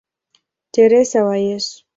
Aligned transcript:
Teresa 0.71 1.23
wa 1.23 1.37
Yesu". 1.37 1.85